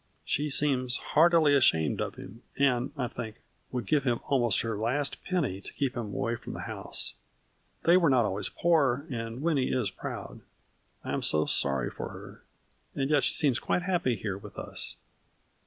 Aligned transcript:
She 0.25 0.49
seems 0.49 0.97
heartily 0.97 1.53
ashamed 1.53 2.01
of 2.01 2.15
him, 2.15 2.41
and, 2.57 2.91
I 2.97 3.07
think, 3.07 3.35
would 3.71 3.85
give 3.85 4.03
him 4.03 4.19
almost 4.29 4.61
her 4.61 4.75
last 4.75 5.23
penny 5.23 5.61
to 5.61 5.73
keep 5.73 5.95
him 5.95 6.05
away 6.07 6.37
from 6.37 6.53
the 6.53 6.61
house. 6.61 7.13
They 7.83 7.97
were 7.97 8.09
not 8.09 8.25
always 8.25 8.49
poor, 8.49 9.05
and 9.11 9.43
Winnie 9.43 9.71
is 9.71 9.91
proud. 9.91 10.41
I 11.03 11.13
am 11.13 11.21
so 11.21 11.45
sorry 11.45 11.91
for 11.91 12.09
her; 12.09 12.41
and 12.95 13.11
yet 13.11 13.23
she 13.25 13.35
seems 13.35 13.59
quite 13.59 13.83
happy 13.83 14.15
here 14.15 14.39
with 14.39 14.57
us." 14.57 14.97